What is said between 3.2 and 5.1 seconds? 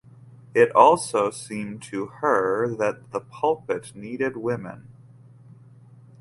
pulpit needed women.